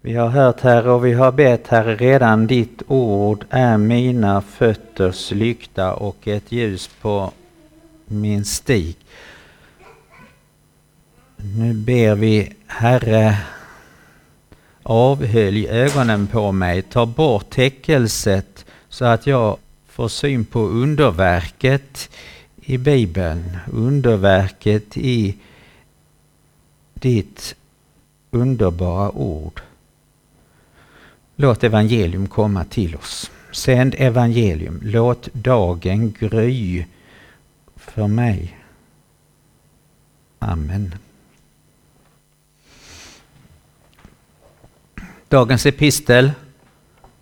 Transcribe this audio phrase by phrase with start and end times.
[0.00, 5.30] Vi har hört Herre och vi har bett Herre redan ditt ord är mina fötters
[5.30, 7.32] lykta och ett ljus på
[8.06, 8.96] min stig.
[11.36, 13.38] Nu ber vi Herre
[14.82, 19.56] avhölj ögonen på mig, ta bort täckelset så att jag
[19.88, 22.10] får syn på underverket
[22.56, 25.36] i Bibeln, underverket i
[26.94, 27.54] ditt
[28.30, 29.60] underbara ord.
[31.40, 33.30] Låt evangelium komma till oss.
[33.52, 34.80] Sänd evangelium.
[34.82, 36.84] Låt dagen gry
[37.76, 38.58] för mig.
[40.38, 40.94] Amen.
[45.28, 46.32] Dagens epistel,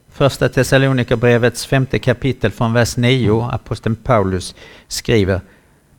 [0.09, 4.55] första Thessalonikerbrevets femte kapitel från vers 9, aposteln Paulus
[4.89, 5.41] skriver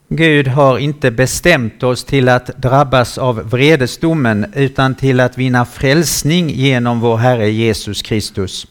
[0.09, 6.49] Gud har inte bestämt oss till att drabbas av vredesdomen utan till att vinna frälsning
[6.49, 8.67] genom vår Herre Jesus Kristus.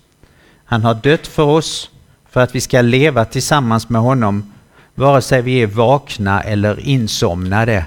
[0.64, 1.90] Han har dött för oss
[2.30, 4.52] för att vi ska leva tillsammans med honom
[4.95, 7.87] vare sig vi är vakna eller insomnade.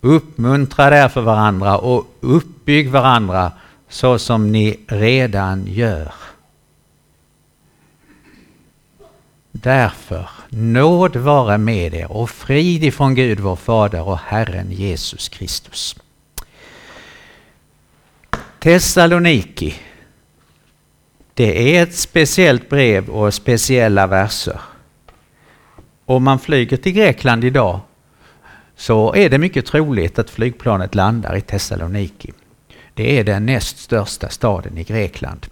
[0.00, 3.52] Uppmuntra därför varandra och uppbygg varandra
[3.88, 6.12] så som ni redan gör.
[9.64, 15.96] Därför, nåd vare med er och frid ifrån Gud vår Fader och Herren Jesus Kristus.
[18.58, 19.74] Thessaloniki.
[21.34, 24.60] Det är ett speciellt brev och speciella verser.
[26.04, 27.80] Om man flyger till Grekland idag
[28.76, 32.32] så är det mycket troligt att flygplanet landar i Thessaloniki.
[32.94, 35.46] Det är den näst största staden i Grekland.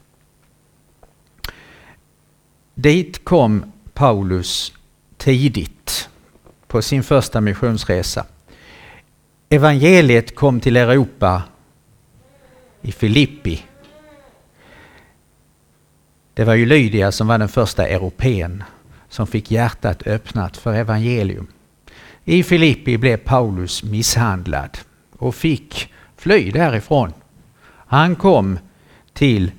[2.75, 4.73] Dit kom Paulus
[5.17, 6.09] tidigt
[6.67, 8.27] på sin första missionsresa.
[9.49, 11.43] Evangeliet kom till Europa
[12.83, 13.63] i Filippi.
[16.35, 18.65] Det var ju Lydia som var den första europeen
[19.09, 21.47] som fick hjärtat öppnat för evangelium.
[22.25, 24.79] I Filippi blev Paulus misshandlad
[25.19, 27.13] och fick fly därifrån.
[27.69, 28.59] Han kom
[29.13, 29.53] till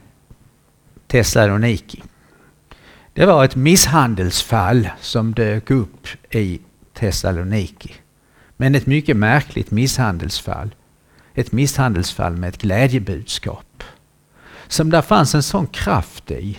[1.08, 2.04] Thessaloniki.
[3.16, 6.62] Det var ett misshandelsfall som dök upp i
[6.94, 7.94] Thessaloniki.
[8.58, 10.76] Men ett mycket märkligt misshandelsfall.
[11.34, 13.84] Ett misshandelsfall med ett glädjebudskap.
[14.68, 16.58] Som där fanns en sån kraft i.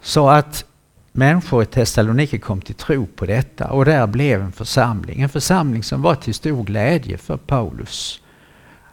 [0.00, 0.64] Så att
[1.12, 5.20] människor i Thessaloniki kom till tro på detta och där blev en församling.
[5.20, 8.20] En församling som var till stor glädje för Paulus.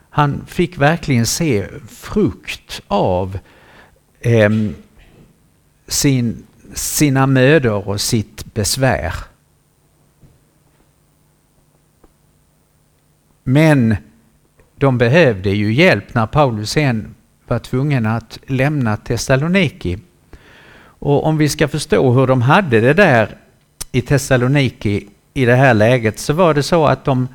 [0.10, 3.40] Han fick verkligen se frukt av
[4.20, 4.50] eh,
[5.92, 6.44] sin,
[6.74, 9.14] sina mödor och sitt besvär.
[13.44, 13.96] Men
[14.76, 17.16] de behövde ju hjälp när Paulus sen
[17.48, 19.98] var tvungen att lämna Thessaloniki.
[20.84, 23.38] Och om vi ska förstå hur de hade det där
[23.92, 27.28] i Thessaloniki i det här läget så var det så att de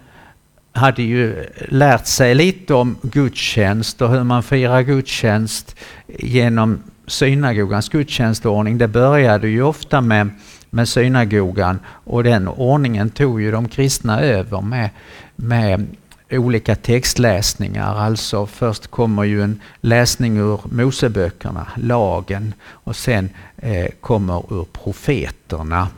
[0.73, 8.79] hade ju lärt sig lite om gudstjänst och hur man firar gudstjänst genom synagogans gudstjänstordning.
[8.79, 10.31] Det började ju ofta med,
[10.71, 14.91] med synagogan och den ordningen tog ju de kristna över med,
[15.37, 15.87] med
[16.31, 17.95] olika textläsningar.
[17.95, 25.89] Alltså först kommer ju en läsning ur Moseböckerna, lagen, och sen eh, kommer ur profeterna.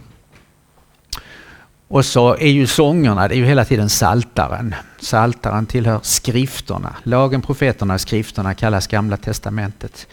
[1.89, 4.75] Och så är ju sångerna, det är ju hela tiden saltaren.
[5.01, 6.97] Saltaren tillhör skrifterna.
[7.03, 10.07] Lagen, profeterna och skrifterna kallas Gamla Testamentet.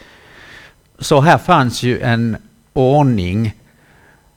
[1.00, 2.38] Så här fanns ju en
[2.74, 3.54] ordning.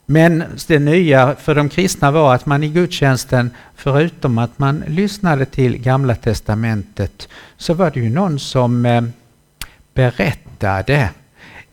[0.07, 5.45] Men det nya för de kristna var att man i gudstjänsten, förutom att man lyssnade
[5.45, 9.03] till Gamla Testamentet, så var det ju någon som eh,
[9.95, 11.11] berättade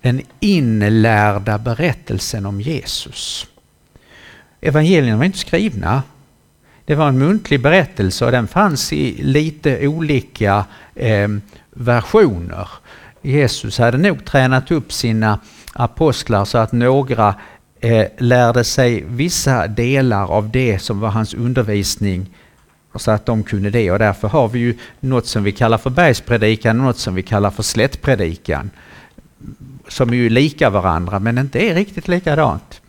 [0.01, 3.47] den inlärda berättelsen om Jesus.
[4.62, 6.03] Evangelierna var inte skrivna.
[6.85, 10.66] Det var en muntlig berättelse och den fanns i lite olika
[10.96, 11.28] eh,
[11.73, 12.70] versioner.
[13.25, 15.39] Jesus hade nog tränat upp sina
[15.73, 17.35] apostlar så att några
[17.79, 22.25] eh, lärde sig vissa delar av det som var hans undervisning
[22.95, 25.89] så att de kunde det och därför har vi ju något som vi kallar för
[25.89, 28.69] bergspredikan och något som vi kallar för slättpredikan.
[29.87, 32.81] Som är ju lika varandra men inte är riktigt likadant.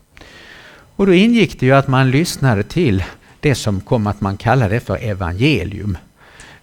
[0.96, 3.04] Och då ingick det ju att man lyssnade till
[3.40, 5.98] det som kom att man kallade för evangelium.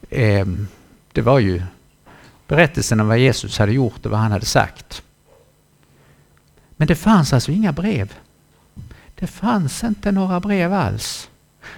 [0.09, 0.67] Ehm,
[1.11, 1.61] det var ju
[2.47, 5.03] berättelsen om vad Jesus hade gjort och vad han hade sagt.
[6.77, 8.13] Men det fanns alltså inga brev.
[9.15, 11.29] Det fanns inte några brev alls.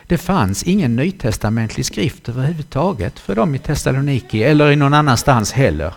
[0.08, 5.94] Det fanns ingen nytestamentlig skrift överhuvudtaget för dem i Thessaloniki eller i någon annanstans heller.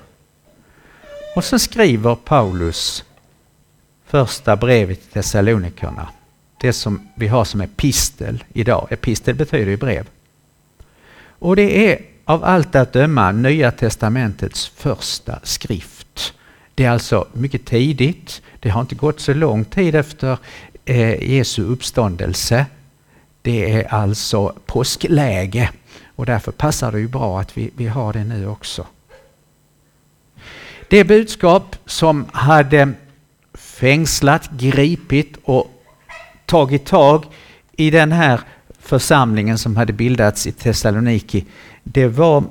[1.37, 3.05] Och så skriver Paulus
[4.07, 6.09] första brevet till Thessalonikerna.
[6.61, 8.87] Det som vi har som epistel idag.
[8.91, 10.09] Epistel betyder ju brev.
[11.39, 16.35] Och det är av allt att döma Nya Testamentets första skrift.
[16.75, 18.43] Det är alltså mycket tidigt.
[18.61, 20.39] Det har inte gått så lång tid efter
[20.85, 22.67] eh, Jesu uppståndelse.
[23.43, 25.71] Det är alltså påskläge
[26.17, 28.87] och därför passar det ju bra att vi, vi har det nu också.
[30.89, 32.93] Det budskap som hade
[33.55, 35.71] fängslat, gripit och
[36.47, 37.25] tagit tag
[37.73, 38.41] i den här
[38.89, 41.47] församlingen som hade bildats i Thessaloniki,
[41.85, 42.45] det var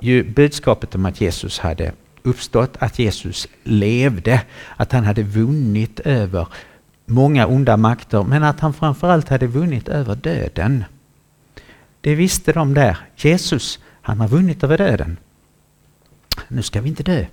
[0.00, 1.92] ju budskapet om att Jesus hade
[2.22, 4.42] uppstått, att Jesus levde,
[4.76, 6.48] att han hade vunnit över
[7.06, 10.84] många onda makter, men att han framförallt hade vunnit över döden.
[12.00, 12.96] Det visste de där.
[13.16, 15.16] Jesus, han har vunnit över döden.
[16.48, 17.26] Nu ska vi inte dö.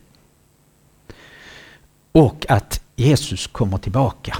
[2.11, 4.37] Och att Jesus kommer tillbaka.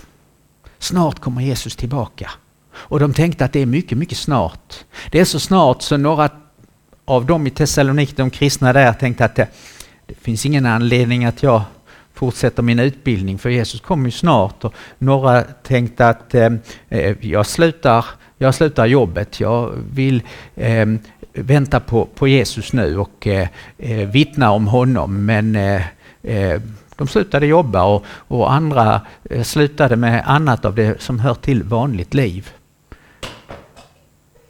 [0.79, 2.31] Snart kommer Jesus tillbaka.
[2.77, 4.73] Och de tänkte att det är mycket, mycket snart.
[5.11, 6.29] Det är så snart så några
[7.05, 9.47] av dem i Thessalonik, de kristna där, tänkte att det,
[10.05, 11.61] det finns ingen anledning att jag
[12.13, 14.63] fortsätter min utbildning för Jesus kommer ju snart.
[14.63, 16.49] Och några tänkte att eh,
[16.89, 18.05] eh jag, slutar,
[18.37, 20.21] jag slutar jobbet, jag vill
[20.55, 20.85] eh,
[21.33, 23.47] vänta på, på Jesus nu och eh,
[23.77, 25.25] eh vittna om honom.
[25.25, 25.81] Men eh,
[26.23, 26.61] eh,
[26.95, 31.63] de slutade jobba och, och andra eh, slutade med annat av det som hör till
[31.63, 32.49] vanligt liv.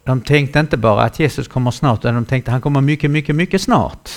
[0.08, 3.12] De tänkte inte bara att Jesus kommer snart, utan de tänkte att han kommer mycket,
[3.12, 4.10] mycket, mycket snart.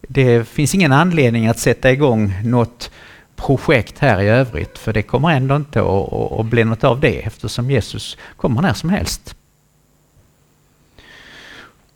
[0.00, 2.90] Det finns ingen anledning att sätta igång något
[3.36, 5.80] projekt här i övrigt, för det kommer ändå inte
[6.40, 9.36] att, bli något av det eftersom Jesus kommer när som helst.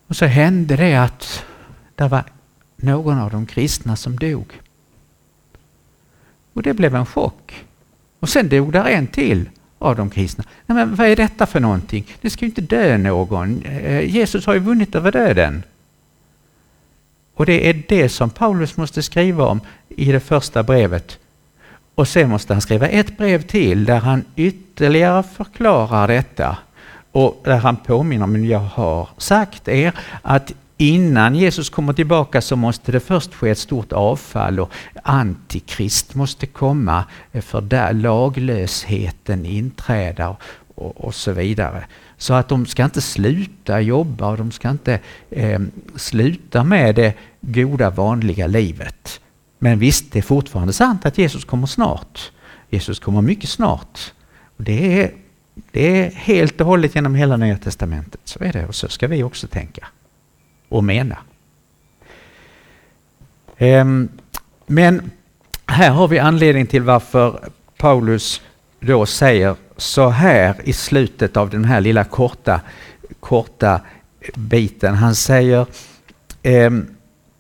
[0.07, 1.45] Och så hände det att
[1.95, 2.25] det var
[2.77, 4.61] någon av de kristna som dog.
[6.53, 7.65] Och det blev en chock.
[8.21, 9.49] Och sen dog där en till
[9.85, 10.45] av de kristna.
[10.67, 12.05] Nej, men vad är detta för någonting?
[12.21, 13.63] Det ska ju inte dö någon.
[13.63, 15.63] Eh, Jesus har ju vunnit över döden.
[17.35, 21.19] Och det är det som Paulus måste skriva om i det första brevet.
[21.95, 26.59] Och sen måste han skriva ett brev till där han ytterligare förklarar detta.
[27.13, 29.93] Och där han påminner om, jag har sagt er
[30.23, 34.73] att innan Jesus kommer tillbaka så måste det först ske ett stort avfall och
[35.03, 40.37] antikrist måste komma för där laglösheten inträder
[40.75, 41.85] och, och så vidare.
[42.19, 45.00] Så att de ska inte sluta jobba och de ska inte
[45.31, 45.61] eh,
[45.97, 49.20] sluta med det goda vanliga livet.
[49.59, 52.32] Men visst, det är fortfarande sant att Jesus kommer snart.
[52.70, 54.12] Jesus kommer mycket snart.
[54.56, 55.11] Det är,
[55.70, 58.20] det är helt och hållet genom hela Nya Testamentet.
[58.25, 59.87] Så är det och så ska vi också tänka
[60.75, 61.19] och mena.
[63.59, 64.09] Ehm,
[64.67, 65.11] men
[65.67, 67.41] här har vi anledning till varför
[67.76, 68.41] Paulus
[68.81, 72.61] då säger så här i slutet av den här lilla korta,
[73.21, 73.81] korta
[74.35, 74.94] biten.
[74.94, 75.67] Han säger
[76.43, 76.87] ehm,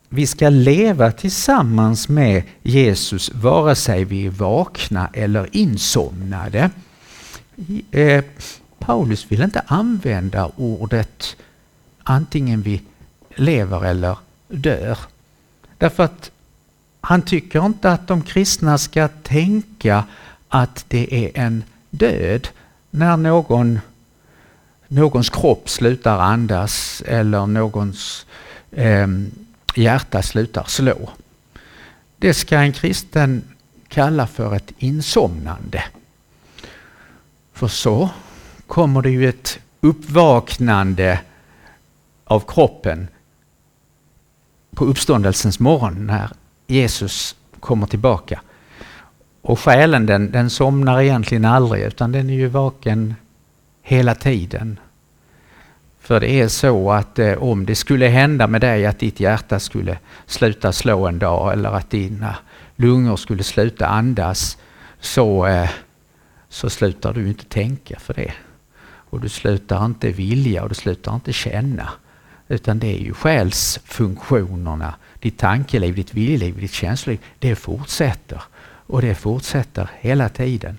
[0.08, 6.70] vi ska leva tillsammans med Jesus vare sig vi är vakna eller insomnade.
[7.90, 8.24] Eh,
[8.78, 11.36] Paulus vill inte använda ordet
[12.02, 12.82] antingen vi
[13.34, 14.98] lever eller dör.
[15.78, 16.30] Därför att
[17.00, 20.04] han tycker inte att de kristna ska tänka
[20.48, 22.48] att det är en död
[22.90, 23.80] när någon,
[24.88, 28.26] någons kropp slutar andas eller någons
[28.70, 29.06] eh,
[29.74, 31.10] hjärta slutar slå.
[32.16, 33.42] Det ska en kristen
[33.88, 35.84] kalla för ett insomnande.
[37.52, 38.10] För så
[38.66, 41.20] kommer det ju ett uppvaknande
[42.24, 43.08] av kroppen
[44.74, 46.30] på uppståndelsens morgon när
[46.66, 48.40] Jesus kommer tillbaka.
[49.42, 53.14] Och själen den, den somnar egentligen aldrig utan den är ju vaken
[53.82, 54.78] hela tiden.
[56.00, 59.60] För det är så att eh, om det skulle hända med dig att ditt hjärta
[59.60, 62.36] skulle sluta slå en dag eller att dina
[62.76, 64.58] lungor skulle sluta andas
[65.00, 65.70] så, eh,
[66.48, 68.32] så slutar du inte tänka för det.
[68.84, 71.90] Och du slutar inte vilja och du slutar inte känna.
[72.54, 77.20] Utan det är ju själsfunktionerna, ditt tankeliv, ditt viljeliv, ditt känsloliv.
[77.38, 78.42] Det fortsätter.
[78.86, 80.78] Och det fortsätter hela tiden.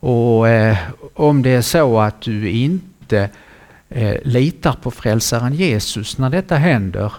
[0.00, 0.76] Och eh,
[1.14, 3.30] om det är så att du inte
[3.88, 7.12] eh, litar på frälsaren Jesus när detta händer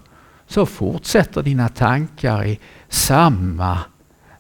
[0.48, 2.60] så fortsätter dina tankar i
[2.90, 3.80] samma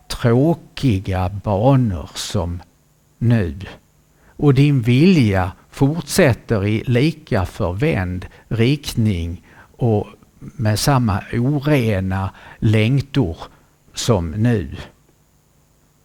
[0.07, 2.61] tråkiga banor som
[3.17, 3.59] nu.
[4.37, 9.43] och din vilja fortsätter i lika förvänd riktning
[9.77, 10.07] och
[10.39, 12.29] med samma orena
[12.59, 13.37] längtor
[13.93, 14.75] som nu.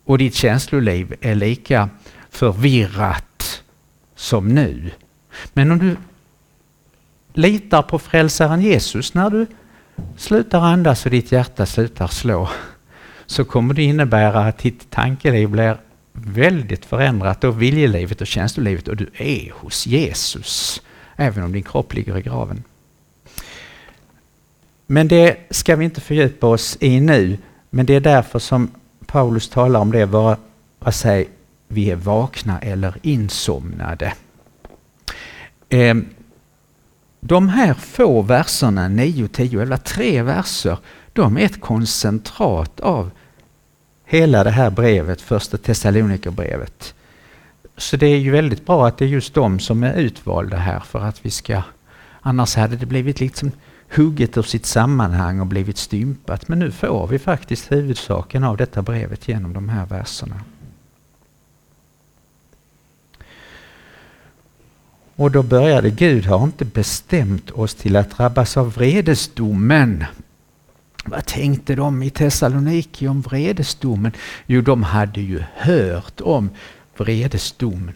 [0.05, 1.89] Och ditt känsloliv är lika
[2.31, 3.63] förvirrat
[4.15, 4.91] som nu.
[5.53, 5.97] Men om du
[7.33, 9.47] litar på frälsaren Jesus när du
[10.17, 12.49] slutar andas och ditt hjärta slutar slå
[13.27, 15.77] så kommer det innebära att ditt tankeliv blir
[16.13, 20.83] väldigt förändrat och viljelivet och känslolivet och du är hos Jesus
[21.21, 22.63] även om din kropp ligger i graven.
[24.87, 27.39] Men det ska vi inte fördjupa oss i nu.
[27.71, 28.71] Men det är därför som
[29.07, 30.37] Paulus talar om det, vare
[30.93, 31.29] sig
[31.69, 34.15] vi är vakna eller insomnade.
[35.69, 36.09] Ehm,
[37.21, 40.79] de här få verserna, 9, 10, eller tre verser,
[41.13, 43.11] de är ett koncentrat av
[44.11, 46.95] hela det här brevet, första Thessalonikerbrevet.
[47.77, 50.81] Så det är ju väldigt bra att det är just de som är utvalda här
[50.81, 51.63] för att vi ska...
[52.21, 53.53] Annars hade det blivit liksom
[53.95, 56.49] hugget ur sitt sammanhang och blivit stympat.
[56.49, 60.41] Men nu får vi faktiskt huvudsaken av detta brevet genom de här verserna.
[65.17, 70.05] Och då började Gud har inte bestämt oss till att drabbas av vredesdomen.
[71.05, 74.13] Vad tänkte de i Thessaloniki om vredesdomen?
[74.47, 76.51] Jo, de hade ju hört om
[76.97, 77.95] vredesdomen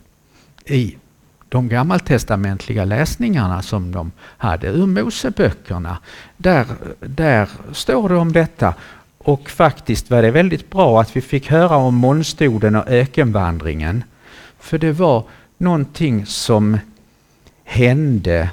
[0.65, 0.97] i
[1.49, 5.99] de gammaltestamentliga läsningarna som de hade ur Moseböckerna.
[6.37, 6.67] Där,
[7.01, 8.75] där står det om detta.
[9.19, 14.05] Och faktiskt var det väldigt bra att vi fick höra om molnstoden och ökenvandringen.
[14.59, 15.25] För det var
[15.59, 16.79] någonting som
[17.65, 18.51] hände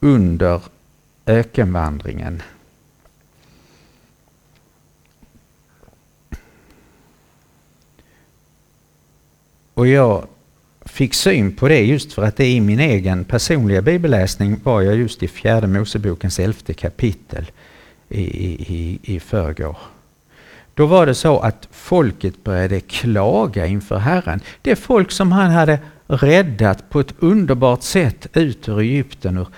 [0.00, 0.60] under
[1.26, 2.42] ökenvandringen.
[9.76, 10.26] Och jag
[10.84, 14.96] fick syn på det just för att det i min egen personliga bibelläsning var jag
[14.96, 17.50] just i fjärde Mosebokens elfte kapitel
[18.08, 19.76] i, i, i förrgår.
[20.74, 24.40] Då var det så att folket började klaga inför Herren.
[24.62, 29.48] Det folk som han hade räddat på ett underbart sätt ut ur Egypten, ur,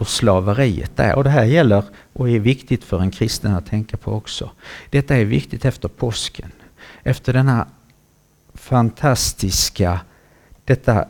[0.00, 1.14] ur slaveriet där.
[1.14, 4.50] Och det här gäller och är viktigt för en kristen att tänka på också.
[4.90, 6.50] Detta är viktigt efter påsken.
[7.02, 7.66] Efter denna
[8.54, 10.00] fantastiska
[10.64, 11.08] detta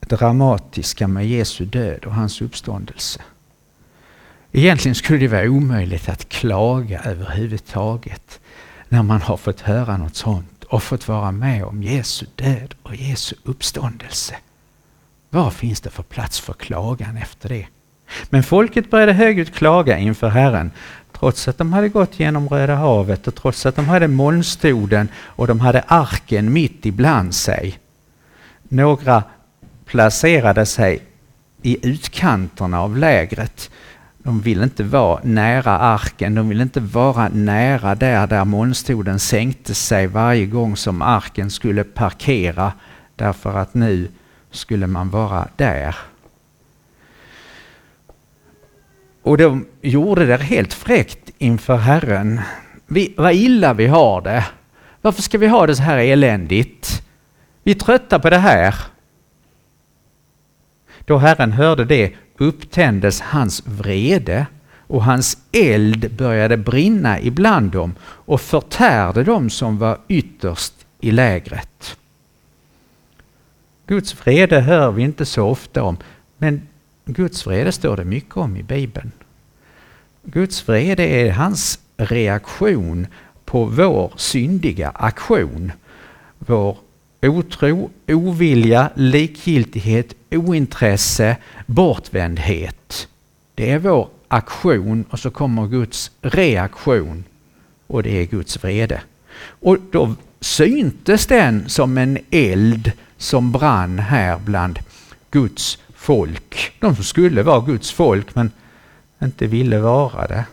[0.00, 3.20] dramatiska med Jesu död och hans uppståndelse.
[4.52, 8.40] Egentligen skulle det vara omöjligt att klaga överhuvudtaget
[8.88, 12.96] när man har fått höra något sånt och fått vara med om Jesu död och
[12.96, 14.36] Jesu uppståndelse.
[15.30, 17.66] Vad finns det för plats för klagan efter det?
[18.30, 20.70] Men folket började högljutt klaga inför Herren
[21.22, 25.46] trots att de hade gått genom Röda havet och trots att de hade molnstoden och
[25.46, 27.78] de hade arken mitt ibland sig.
[28.62, 29.22] Några
[29.84, 31.02] placerade sig
[31.62, 33.70] i utkanterna av lägret.
[34.18, 39.74] De ville inte vara nära arken, de ville inte vara nära där, där molnstoden sänkte
[39.74, 42.72] sig varje gång som arken skulle parkera
[43.16, 44.08] därför att nu
[44.50, 45.96] skulle man vara där.
[49.22, 52.40] Och de gjorde det helt fräckt inför Herren.
[52.86, 54.44] Vi, vad illa vi har det.
[55.00, 57.02] Varför ska vi ha det så här eländigt?
[57.62, 58.74] Vi är trötta på det här.
[61.04, 64.46] Då Herren hörde det upptändes hans vrede
[64.86, 71.96] och hans eld började brinna ibland dem och förtärde dem som var ytterst i lägret.
[73.86, 75.96] Guds vrede hör vi inte så ofta om,
[76.38, 76.68] men
[77.12, 79.12] Guds vrede står det mycket om i Bibeln.
[80.22, 83.06] Guds vrede är hans reaktion
[83.44, 85.72] på vår syndiga aktion.
[86.38, 86.78] Vår
[87.22, 93.08] otro, ovilja, likgiltighet, ointresse, bortvändhet.
[93.54, 97.24] Det är vår aktion och så kommer Guds reaktion
[97.86, 99.02] och det är Guds vrede.
[99.44, 104.78] Och då syntes den som en eld som brann här bland
[105.30, 106.72] Guds folk.
[106.78, 108.50] De som skulle vara Guds folk men
[109.22, 110.44] inte ville vara det.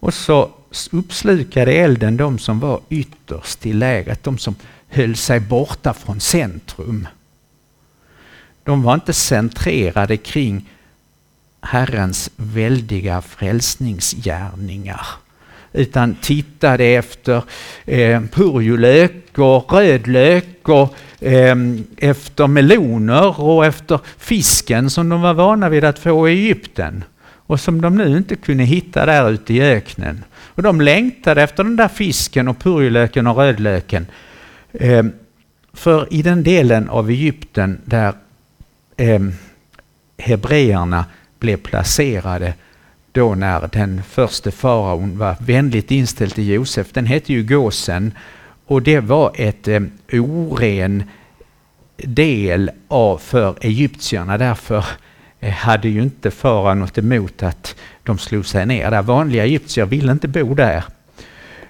[0.00, 0.50] Och så
[0.90, 4.54] uppslukade elden de som var ytterst i lägret, de som
[4.88, 7.08] höll sig borta från centrum.
[8.62, 10.70] De var inte centrerade kring
[11.60, 15.06] Herrens väldiga frälsningsgärningar
[15.72, 17.42] utan tittade efter
[17.84, 21.56] eh, purjolök och rödlök och eh,
[21.96, 27.04] efter meloner och efter fisken som de var vana vid att få i Egypten
[27.46, 30.24] och som de nu inte kunde hitta där ute i öknen.
[30.56, 34.06] Och de längtade efter den där fisken och purjolöken och rödlöken.
[34.72, 35.04] Eh,
[35.72, 38.14] För i den delen av Egypten där
[38.96, 39.20] eh,
[40.18, 41.04] hebreerna
[41.38, 42.54] blev placerade
[43.12, 48.12] då när den första faraon var vänligt inställd till Josef, den hette ju Gåsen
[48.66, 49.80] och det var ett eh,
[50.12, 51.02] oren
[51.96, 54.38] del av för egyptierna.
[54.38, 54.84] Därför
[55.40, 59.02] eh, hade ju inte fara något emot att de slog sig ner där.
[59.02, 60.84] Vanliga egyptier ville inte bo där,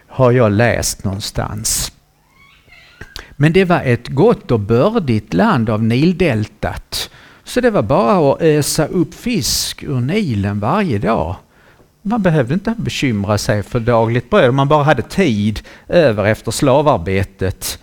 [0.06, 1.92] har jag läst någonstans.
[3.36, 7.10] Men det var ett gott och bördigt land av Nildeltat.
[7.44, 11.36] Så det var bara att ösa upp fisk ur Nilen varje dag.
[12.06, 16.50] Man behövde inte bekymra sig för dagligt bröd om man bara hade tid över efter
[16.50, 17.78] slavarbetet.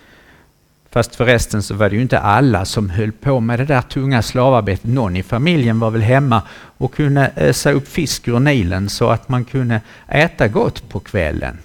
[0.92, 4.22] Fast förresten så var det ju inte alla som höll på med det där tunga
[4.22, 4.86] slavarbetet.
[4.86, 6.42] Någon i familjen var väl hemma
[6.78, 11.00] och kunde eh, ösa upp fisk ur Nilen så att man kunde äta gott på
[11.00, 11.58] kvällen.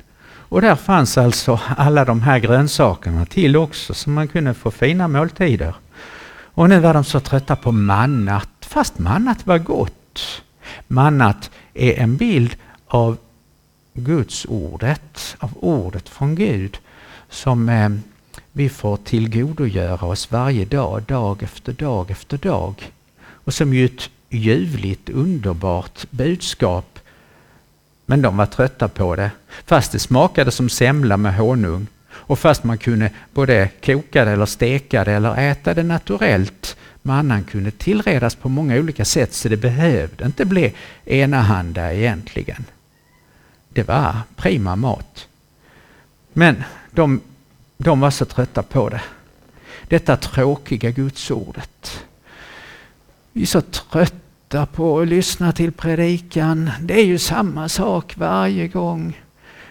[0.49, 5.09] Och där fanns alltså alla de här grönsakerna till också så man kunde få fina
[5.09, 5.75] måltider.
[6.45, 10.43] Och nu var de så trötta på mannat, fast mannat var gott.
[10.89, 12.57] Mannat är en bild
[12.87, 13.17] av
[13.95, 16.79] Guds ordet, av ordet från Gud
[17.31, 17.91] som eh,
[18.53, 22.93] vi får tillgodogöra oss varje dag, dag efter dag efter dag.
[23.19, 26.99] Och som ju ett ljuvligt, underbart budskap.
[28.07, 29.31] Men de var trötta på det.
[29.65, 31.87] Fast det smakade som semla med honung
[32.27, 36.77] och fast man kunde både koka det eller steka det eller äta det naturellt.
[37.03, 42.65] Mannan kunde tillredas på många olika sätt så det behövde inte bli enahanda egentligen.
[43.69, 45.29] Det var prima mat.
[46.33, 47.21] Men de,
[47.77, 49.03] de var så trötta på det.
[49.89, 52.05] Detta tråkiga gudsordet.
[53.33, 56.71] Vi är så trötta på att lyssna till predikan.
[56.81, 59.21] Det är ju samma sak varje gång.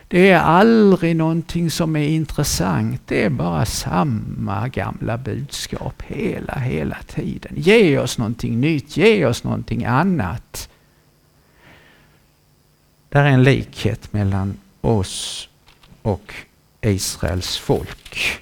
[0.08, 3.02] Det är aldrig någonting som är intressant.
[3.06, 7.52] Det är bara samma gamla budskap hela, hela tiden.
[7.56, 10.70] Ge oss någonting nytt, ge oss någonting annat.
[13.10, 15.50] Där är en likhet mellan oss
[16.02, 16.34] och
[16.82, 18.40] Israels folk.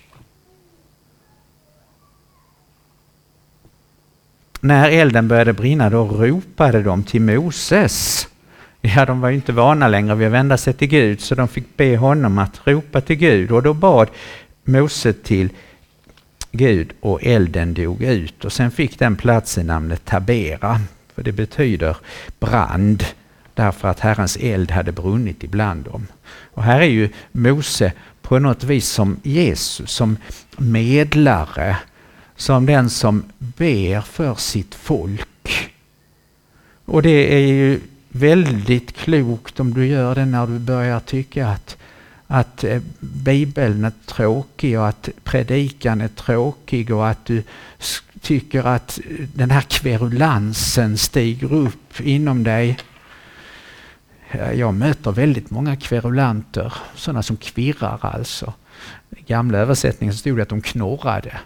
[4.60, 8.28] När elden började brinna då ropade de till Moses
[8.86, 11.48] Ja, de var ju inte vana längre vid att vända sig till Gud så de
[11.48, 14.10] fick be honom att ropa till Gud och då bad
[14.64, 15.50] Mose till
[16.52, 20.82] Gud och elden dog ut och sen fick den platsen namnet Tabera
[21.16, 21.98] för det betyder
[22.40, 23.04] brand
[23.54, 26.08] därför att Herrens eld hade brunnit ibland dem.
[26.54, 30.18] Och här är ju Mose på något vis som Jesus, som
[30.58, 31.78] medlare,
[32.36, 35.72] som den som ber för sitt folk.
[36.86, 37.80] Och det är ju
[38.16, 41.78] väldigt klokt om du gör det när du börjar tycka att,
[42.28, 47.44] att eh, Bibeln är tråkig och att predikan är tråkig och att du
[48.22, 49.00] tycker att
[49.34, 52.78] den här kverulansen stiger upp inom dig.
[54.56, 58.54] Jag möter väldigt många kverulanter, sådana som kvirrar alltså.
[59.18, 61.40] I gamla översättningen stod det att de knorrade.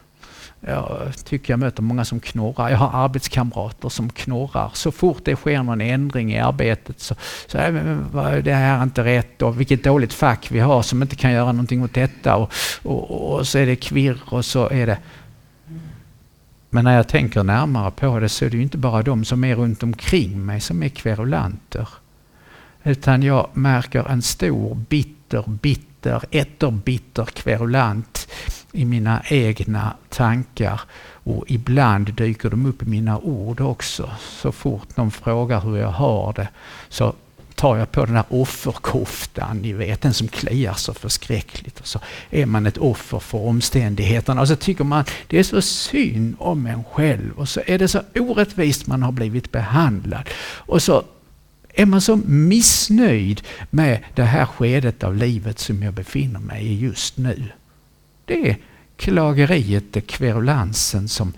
[0.59, 2.69] Jag tycker jag möter många som knorrar.
[2.69, 4.71] Jag har arbetskamrater som knorrar.
[4.73, 7.15] Så fort det sker någon ändring i arbetet så,
[7.47, 11.01] så äh, är det här är inte rätt och vilket dåligt fack vi har som
[11.01, 14.69] inte kan göra någonting åt detta och, och, och så är det kvirr och så
[14.69, 14.97] är det...
[16.69, 19.43] Men när jag tänker närmare på det så är det ju inte bara de som
[19.43, 21.87] är runt omkring mig som är kverulanter.
[22.83, 28.27] Utan jag märker en stor bitter, bitter, etterbitter kverulant
[28.77, 30.81] i mina egna tankar
[31.23, 34.09] och ibland dyker de upp i mina ord också.
[34.19, 36.47] Så fort någon frågar hur jag har det
[36.89, 37.13] så
[37.55, 41.79] tar jag på den här offerkoftan, ni vet den som kliar så förskräckligt.
[41.79, 45.61] Och så är man ett offer för omständigheterna och så tycker man det är så
[45.61, 50.29] synd om en själv och så är det så orättvist man har blivit behandlad.
[50.55, 51.03] Och så
[51.73, 56.79] är man så missnöjd med det här skedet av livet som jag befinner mig i
[56.79, 57.43] just nu.
[58.27, 58.57] Det är
[58.97, 61.33] klageriet, det kverulansen som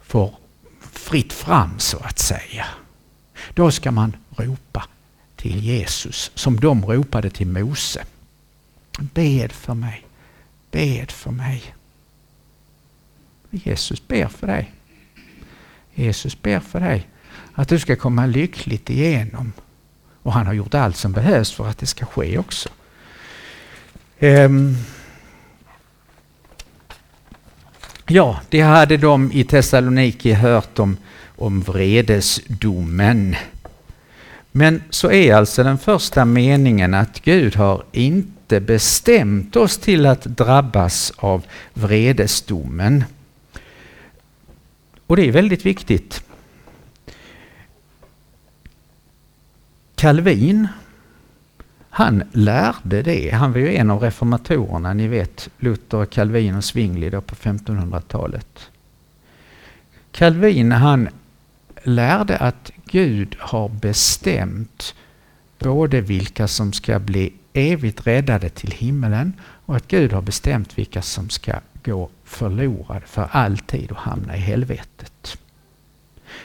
[0.00, 0.34] får
[0.80, 2.66] fritt fram så att säga.
[3.54, 4.88] Då ska man ropa
[5.36, 8.04] till Jesus som de ropade till Mose.
[8.98, 10.06] Bed för mig,
[10.70, 11.74] bed för mig.
[13.50, 14.72] Jesus ber för dig.
[15.94, 17.08] Jesus ber för dig
[17.54, 19.52] att du ska komma lyckligt igenom.
[20.22, 22.68] Och han har gjort allt som behövs för att det ska ske också.
[24.20, 24.76] Um,
[28.06, 30.96] Ja, det hade de i Thessaloniki hört om,
[31.36, 33.36] om vredesdomen.
[34.52, 40.24] Men så är alltså den första meningen att Gud har inte bestämt oss till att
[40.24, 43.04] drabbas av vredesdomen.
[45.06, 46.24] Och det är väldigt viktigt.
[49.94, 50.68] Calvin,
[51.96, 53.30] han lärde det.
[53.30, 58.70] Han var ju en av reformatorerna, ni vet Luther, Calvin och Zwingli då på 1500-talet.
[60.12, 61.08] Calvin han
[61.82, 64.94] lärde att Gud har bestämt
[65.58, 69.32] både vilka som ska bli evigt räddade till himmelen
[69.66, 71.52] och att Gud har bestämt vilka som ska
[71.84, 75.38] gå förlorade för alltid och hamna i helvetet.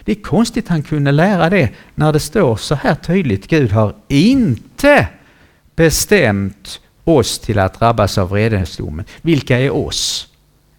[0.04, 3.96] Det är konstigt han kunde lära det när det står så här tydligt Gud har
[4.08, 5.10] inte
[5.80, 9.06] bestämt oss till att drabbas av vredesdomen.
[9.22, 10.28] Vilka är oss?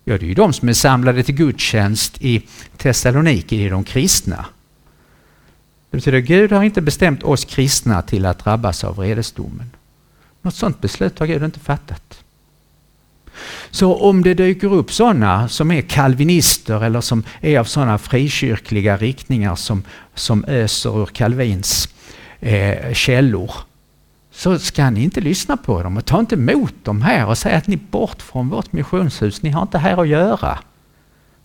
[0.05, 2.43] Ja, det är ju de som är samlade till gudstjänst i
[2.77, 4.47] Thessaloniki, det är de kristna.
[5.91, 9.71] Det betyder att Gud har inte bestämt oss kristna till att drabbas av vredesdomen.
[10.43, 12.25] Något sådant beslut har Gud inte fattat.
[13.71, 18.97] Så om det dyker upp sådana som är kalvinister eller som är av sådana frikyrkliga
[18.97, 19.83] riktningar som,
[20.15, 21.89] som öser ur Calvins
[22.41, 23.51] eh, källor
[24.41, 27.57] så ska ni inte lyssna på dem och ta inte emot dem här och säga
[27.57, 30.59] att ni är bort från vårt missionshus, ni har inte här att göra.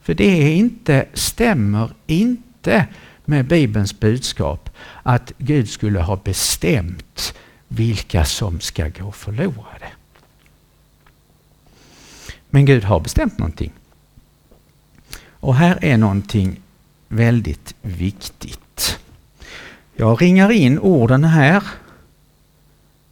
[0.01, 2.86] För det inte, stämmer inte
[3.25, 4.69] med Bibelns budskap
[5.03, 7.34] att Gud skulle ha bestämt
[7.67, 9.88] vilka som ska gå förlorade.
[12.49, 13.71] Men Gud har bestämt någonting.
[15.29, 16.62] Och här är någonting
[17.08, 18.99] väldigt viktigt.
[19.95, 21.63] Jag ringar in orden här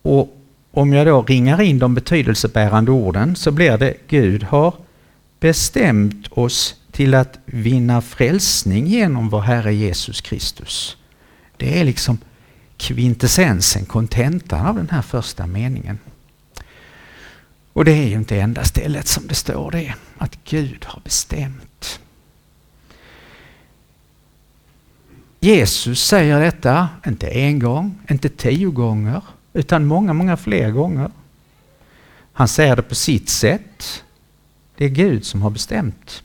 [0.04, 0.38] och
[0.72, 4.74] om jag då ringar in de betydelsebärande orden så blir det Gud har
[5.40, 10.98] bestämt oss till att vinna frälsning genom vår Herre Jesus Kristus.
[11.58, 12.18] Det är liksom
[12.78, 16.00] kvintessensen, kontentan av den här första meningen.
[17.74, 22.00] Och det är ju inte enda stället som det står det, att Gud har bestämt.
[25.40, 29.22] Jesus säger detta, inte en gång, inte tio gånger,
[29.54, 31.12] utan många, många fler gånger.
[32.34, 34.04] Han säger det på sitt sätt.
[34.76, 36.24] Det är Gud som har bestämt.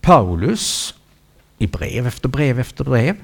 [0.00, 0.94] Paulus
[1.58, 3.16] i brev efter brev efter brev.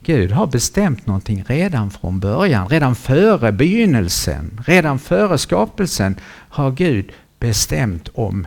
[0.00, 7.12] Gud har bestämt någonting redan från början, redan före begynnelsen, redan före skapelsen har Gud
[7.38, 8.46] bestämt om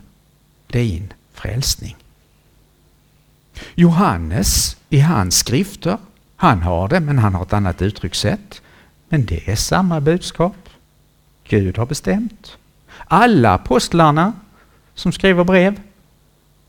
[0.67, 1.95] din frälsning.
[3.75, 5.97] Johannes i hans skrifter,
[6.43, 8.61] han har det men han har ett annat uttryckssätt.
[9.09, 10.69] Men det är samma budskap.
[11.47, 12.57] Gud har bestämt.
[13.05, 14.33] Alla apostlarna
[14.93, 15.79] som skriver brev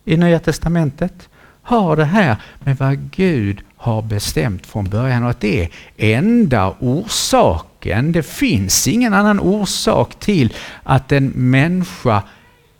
[0.05, 1.29] i Nya Testamentet
[1.63, 6.75] har det här med vad Gud har bestämt från början och att det är enda
[6.81, 8.13] orsaken.
[8.13, 12.23] Det finns ingen annan orsak till att en människa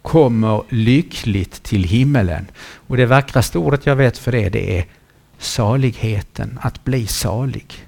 [0.03, 2.47] kommer lyckligt till himmelen.
[2.87, 4.85] Och det vackraste ordet jag vet för det, det är
[5.39, 7.87] saligheten, att bli salig.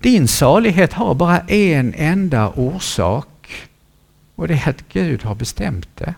[0.00, 3.68] Din salighet har bara en enda orsak
[4.34, 6.14] och det är att Gud har bestämt det.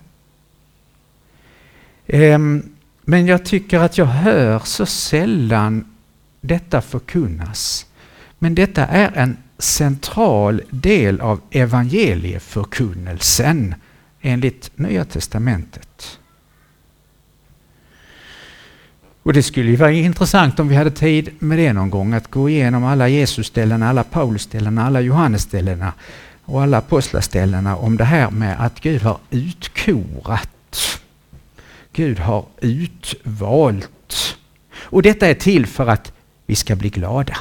[2.07, 2.63] Ehm,
[3.03, 5.97] men jag tycker att jag hör så sällan
[6.41, 7.87] detta förkunnas.
[8.39, 13.75] Men detta är en central del av evangelieförkunnelsen
[14.21, 16.19] enligt Nya Testamentet.
[19.29, 22.31] Och det skulle ju vara intressant om vi hade tid med det någon gång, att
[22.31, 25.93] gå igenom alla Jesusställena, alla Paulusställena, alla Johannesställena
[26.45, 31.01] och alla apostlaställena om det här med att Gud har utkorat
[31.93, 34.37] Gud har utvalt.
[34.75, 36.13] Och detta är till för att
[36.47, 37.37] vi ska bli glada.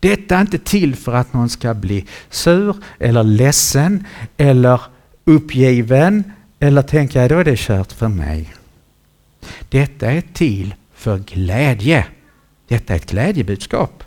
[0.00, 4.06] Detta är inte till för att någon ska bli sur eller ledsen
[4.36, 4.80] eller
[5.24, 8.52] uppgiven eller tänka då är det kört för mig.
[9.68, 12.06] Detta är till för glädje.
[12.68, 14.04] Detta är ett glädjebudskap.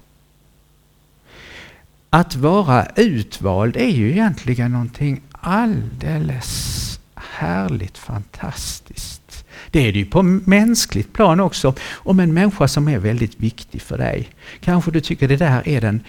[2.10, 9.45] Att vara utvald är ju egentligen någonting alldeles härligt fantastiskt.
[9.71, 11.73] Det är det ju på mänskligt plan också.
[11.91, 14.30] Om en människa som är väldigt viktig för dig.
[14.60, 16.04] Kanske du tycker det där är den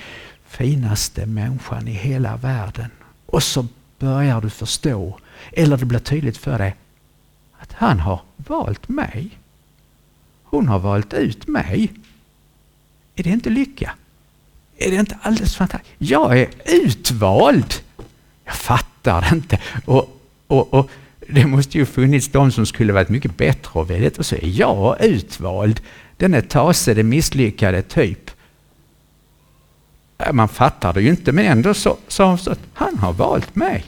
[0.47, 2.91] finaste människan i hela världen.
[3.27, 3.67] Och så
[3.99, 5.19] börjar du förstå,
[5.53, 6.77] eller det blir tydligt för dig,
[7.71, 9.31] att han har valt mig.
[10.43, 11.93] Hon har valt ut mig.
[13.15, 13.95] Är det inte lycka?
[14.77, 15.95] Är det inte alldeles fantastiskt?
[15.99, 17.75] Jag är utvald!
[18.45, 19.59] Jag fattar inte.
[19.85, 20.91] Och, och, och
[21.29, 24.61] det måste ju funnits de som skulle varit mycket bättre och väldigt och så är
[24.61, 25.81] jag utvald.
[26.17, 28.31] Den är tase, det misslyckade typ.
[30.19, 33.55] Äh, man fattar det ju inte, men ändå så så, så, att han har valt
[33.55, 33.85] mig.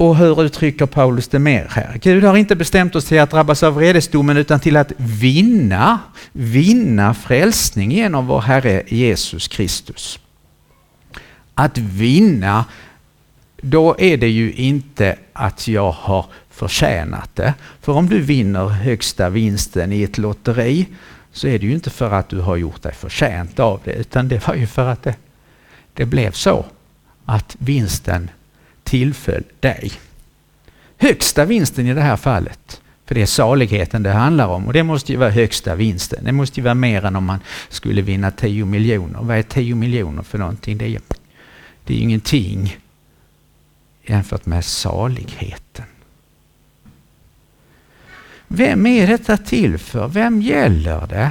[0.00, 1.98] Och hur uttrycker Paulus det mer här?
[2.02, 5.98] Gud har inte bestämt oss till att drabbas av vredesdomen utan till att vinna,
[6.32, 10.18] vinna frälsning genom vår Herre Jesus Kristus.
[11.54, 12.64] Att vinna,
[13.62, 17.54] då är det ju inte att jag har förtjänat det.
[17.80, 20.86] För om du vinner högsta vinsten i ett lotteri
[21.32, 24.28] så är det ju inte för att du har gjort dig förtjänt av det utan
[24.28, 25.14] det var ju för att det,
[25.94, 26.64] det blev så
[27.24, 28.30] att vinsten
[28.90, 29.92] tillföll dig.
[30.96, 34.82] Högsta vinsten i det här fallet, för det är saligheten det handlar om och det
[34.82, 36.24] måste ju vara högsta vinsten.
[36.24, 39.18] Det måste ju vara mer än om man skulle vinna 10 miljoner.
[39.22, 40.78] Vad är 10 miljoner för någonting?
[40.78, 41.00] Det är,
[41.84, 42.76] det är ju ingenting
[44.06, 45.84] jämfört med saligheten.
[48.48, 50.08] Vem är detta till för?
[50.08, 51.30] Vem gäller det?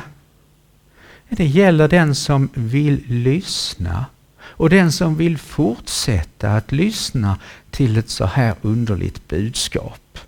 [1.30, 4.06] Det gäller den som vill lyssna
[4.50, 7.38] och den som vill fortsätta att lyssna
[7.72, 10.20] till ett så här underligt budskap.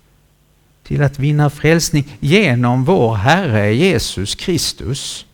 [0.82, 5.26] Till att vinna frälsning genom vår Herre Jesus Kristus.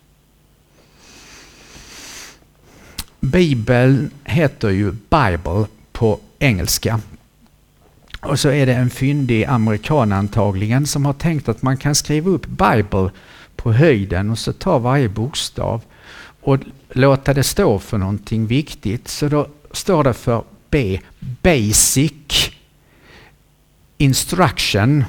[3.20, 7.01] Bibeln heter ju Bible på engelska.
[8.20, 12.31] Och så är det en fyndig amerikan antagligen som har tänkt att man kan skriva
[12.31, 13.11] upp Bible
[13.57, 15.83] på höjden och så ta varje bokstav
[16.49, 16.59] och
[16.89, 19.09] låta det stå för någonting viktigt.
[19.09, 21.01] Så då står det för B,
[21.43, 22.51] Basic
[23.99, 25.05] Instruction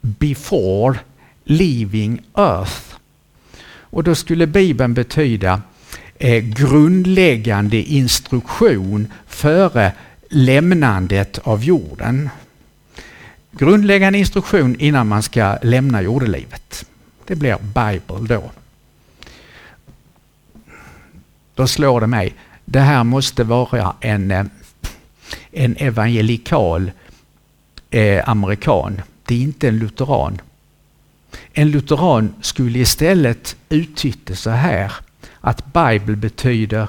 [0.00, 0.98] Before
[1.44, 2.80] Leaving Earth.
[3.66, 5.62] Och då skulle Bibeln betyda
[6.18, 9.92] eh, grundläggande instruktion före
[10.28, 12.30] lämnandet av jorden.
[13.50, 16.86] Grundläggande instruktion innan man ska lämna jordelivet.
[17.26, 18.50] Det blir Bible då.
[21.54, 24.44] Då slår det mig, det här måste vara en, eh,
[25.52, 26.90] en evangelikal
[27.90, 29.02] eh, amerikan.
[29.26, 30.40] Det är inte en lutheran.
[31.52, 34.92] En lutheran skulle istället uttytta så här
[35.40, 36.88] att Bible betyder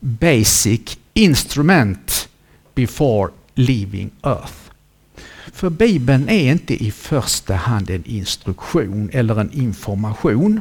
[0.00, 2.28] Basic Instrument
[2.74, 4.54] before leaving earth.
[5.52, 10.60] För Bibeln är inte i första hand en instruktion eller en information.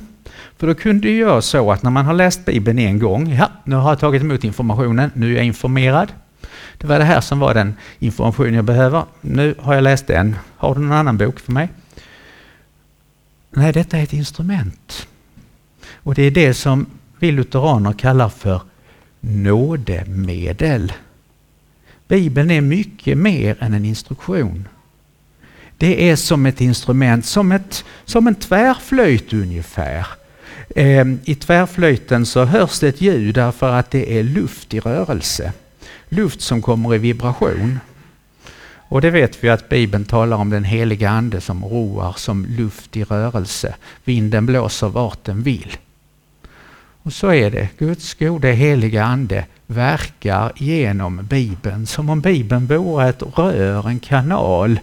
[0.58, 3.52] För då kunde det göra så att när man har läst Bibeln en gång, ja,
[3.64, 6.12] nu har jag tagit emot informationen, nu är jag informerad.
[6.78, 9.04] Det var det här som var den information jag behöver.
[9.22, 10.36] Nu har jag läst den.
[10.58, 11.70] Har du någon annan bok för mig?
[13.50, 15.08] Nej, detta är ett instrument.
[15.94, 16.86] Och det är det som
[17.20, 18.62] vi lutheraner kallar för
[19.20, 20.94] nådemedel.
[22.08, 24.68] Bibeln är mycket mer än en instruktion.
[25.78, 30.08] Det är som ett instrument, som, ett, som en tvärflöjt ungefär.
[30.76, 35.54] Ehm, I tvärflöjten så hörs det ett ljud därför att det är luft i rörelse.
[36.10, 37.80] Luft som kommer i vibration.
[38.94, 42.98] Och det vet vi att Bibeln talar om den heliga Ande som roar som luft
[42.98, 43.76] i rörelse.
[44.04, 45.78] Vinden blåser vart den vill.
[47.04, 47.70] Och så är det.
[47.78, 54.80] Guds gode heliga Ande verkar genom Bibeln som om Bibeln vore ett rör, en kanal.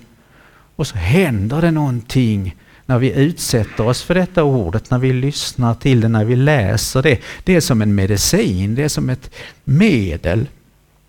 [0.76, 2.56] Och så händer det någonting
[2.90, 7.02] när vi utsätter oss för detta ordet, när vi lyssnar till det, när vi läser
[7.02, 7.20] det.
[7.44, 9.30] Det är som en medicin, det är som ett
[9.64, 10.48] medel.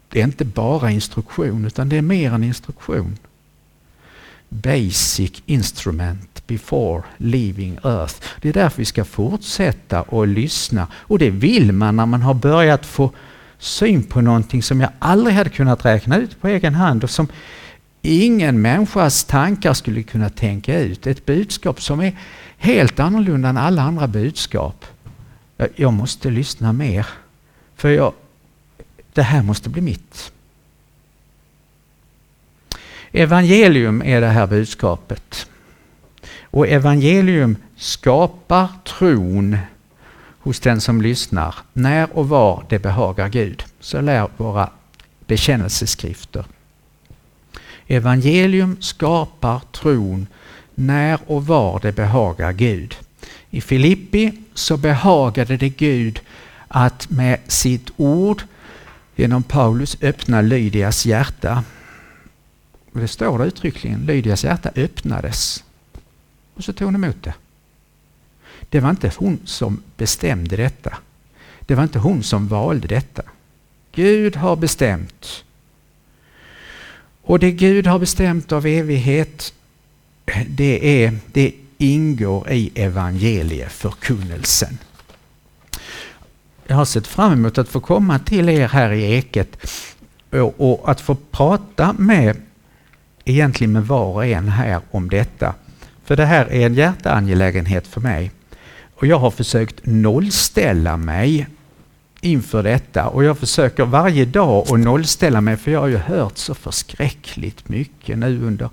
[0.10, 3.18] Det är inte bara instruktion, utan det är mer än instruktion.
[4.50, 8.16] Basic instrument before leaving earth.
[8.42, 10.88] Det är därför vi ska fortsätta att lyssna.
[10.94, 13.12] Och det vill man när man har börjat få
[13.60, 17.28] syn på någonting som jag aldrig hade kunnat räkna ut på egen hand och som
[18.02, 21.08] ingen människas tankar skulle kunna tänka ut.
[21.08, 22.18] Ett budskap som är
[22.58, 24.86] helt annorlunda än alla andra budskap.
[25.76, 27.08] Jag måste lyssna mer.
[27.76, 28.14] För jag,
[29.14, 30.32] det här måste bli mitt.
[33.12, 35.48] Evangelium är det här budskapet.
[36.44, 39.58] Och evangelium skapar tron
[40.40, 43.64] hos den som lyssnar när och var det behagar Gud.
[43.80, 44.70] Så lär våra
[45.28, 46.46] bekännelseskrifter.
[47.92, 50.28] Evangelium skapar tron
[50.76, 52.96] när och var det behagar Gud.
[53.50, 56.22] I Filippi så behagade det Gud
[56.68, 58.44] att med sitt ord
[59.16, 61.64] genom Paulus öppna Lydias hjärta.
[62.94, 65.64] Och det står det uttryckligen, Lydias hjärta öppnades.
[66.54, 67.34] Och så tog hon emot det.
[68.70, 70.98] Det var inte hon som bestämde detta.
[71.60, 73.24] Det var inte hon som valde detta.
[73.92, 75.44] Gud har bestämt.
[77.24, 79.54] Och det Gud har bestämt av evighet,
[80.48, 84.78] det, är, det ingår i evangelieförkunnelsen.
[86.68, 89.72] jag har sett fram emot att få komma till er här i Eket
[90.30, 92.38] och, och att få prata med
[93.26, 95.54] egentligen med var och en här om detta.
[96.06, 98.32] För det här är en hjärteangelägenhet för mig.
[98.96, 101.48] Och jag har försökt nollställa mig
[102.22, 106.38] inför detta och jag försöker varje dag att nollställa mig för jag har ju hört
[106.38, 108.70] så förskräckligt mycket nu under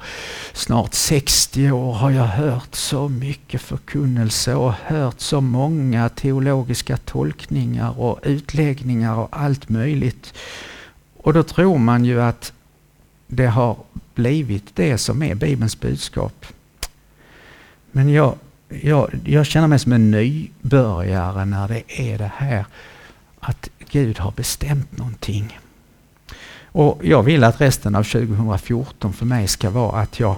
[0.52, 8.00] snart 60 år har jag hört så mycket förkunnelse och hört så många teologiska tolkningar
[8.00, 10.34] och utläggningar och allt möjligt.
[11.16, 12.52] Och då tror man ju att
[13.26, 13.76] det har
[14.14, 16.46] blivit det som är Bibelns budskap.
[17.92, 18.34] Men jag,
[18.68, 22.64] jag, jag känner mig som en nybörjare när det är det här
[23.48, 25.58] att Gud har bestämt någonting.
[26.62, 30.36] Och jag vill att resten av 2014 för mig ska vara att jag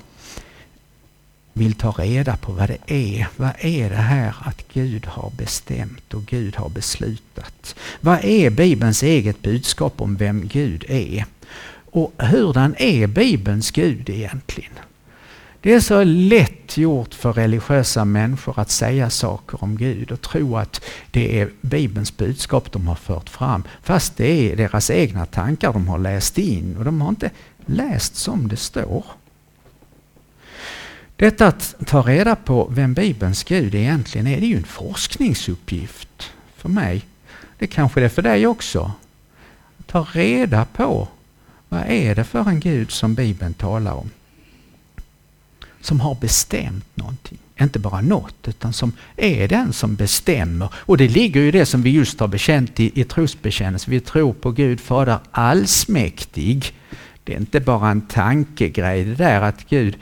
[1.53, 3.29] vill ta reda på vad det är.
[3.37, 7.75] Vad är det här att Gud har bestämt och Gud har beslutat?
[8.01, 11.25] Vad är Bibelns eget budskap om vem Gud är?
[11.92, 14.73] Och hurdan är Bibelns Gud egentligen?
[15.62, 20.57] Det är så lätt gjort för religiösa människor att säga saker om Gud och tro
[20.57, 23.62] att det är Bibelns budskap de har fört fram.
[23.83, 27.31] Fast det är deras egna tankar de har läst in och de har inte
[27.66, 29.05] läst som det står.
[31.16, 36.33] Detta att ta reda på vem Bibelns Gud egentligen är, det är ju en forskningsuppgift
[36.57, 37.05] för mig.
[37.59, 38.92] Det kanske det är för dig också.
[39.87, 41.09] Ta reda på
[41.68, 44.11] vad är det för en Gud som Bibeln talar om
[45.81, 47.38] som har bestämt någonting.
[47.61, 50.73] Inte bara något, utan som är den som bestämmer.
[50.75, 53.90] Och det ligger ju det som vi just har bekänt i, i trosbekännelsen.
[53.90, 56.75] Vi tror på Gud Fader allsmäktig.
[57.25, 59.97] Det är inte bara en tankegrej det där att Gud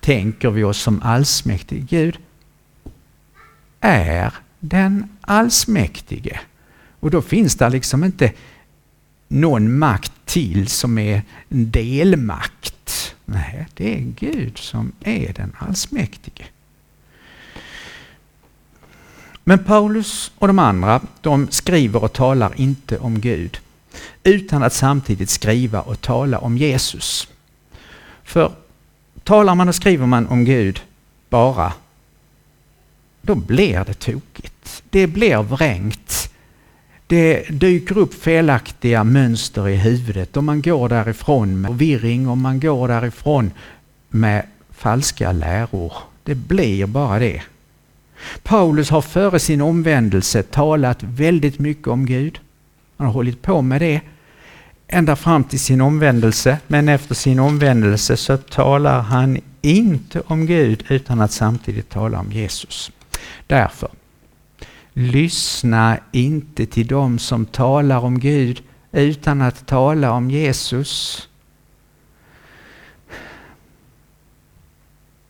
[0.00, 1.86] tänker vi oss som allsmäktig.
[1.88, 2.18] Gud
[3.80, 6.40] är den allsmäktige.
[7.00, 8.32] Och då finns det liksom inte
[9.28, 12.74] någon makt till som är en delmakt
[13.32, 16.44] Nej, det är Gud som är den allsmäktige.
[19.44, 23.60] Men Paulus och de andra, de skriver och talar inte om Gud
[24.22, 27.28] utan att samtidigt skriva och tala om Jesus.
[28.22, 28.52] För
[29.24, 30.82] talar man och skriver man om Gud
[31.28, 31.72] bara,
[33.22, 34.82] då blir det tokigt.
[34.90, 36.30] Det blir vrängt
[37.10, 42.60] det dyker upp felaktiga mönster i huvudet och man går därifrån med förvirring och man
[42.60, 43.50] går därifrån
[44.08, 45.92] med falska läror.
[46.24, 47.42] Det blir bara det.
[48.42, 52.40] Paulus har före sin omvändelse talat väldigt mycket om Gud.
[52.96, 54.00] Han har hållit på med det
[54.88, 56.58] ända fram till sin omvändelse.
[56.66, 62.32] Men efter sin omvändelse så talar han inte om Gud utan att samtidigt tala om
[62.32, 62.90] Jesus.
[63.46, 63.88] Därför
[64.92, 71.28] Lyssna inte till dem som talar om Gud utan att tala om Jesus.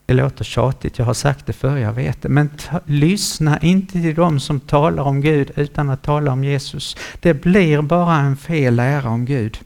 [0.06, 2.28] Det låter tjatigt, jag har sagt det förr, jag vet det.
[2.28, 2.50] Men
[2.86, 6.96] lyssna inte till dem som talar om Gud utan att tala om Jesus.
[7.20, 9.58] Det blir bara en fel lära om Gud.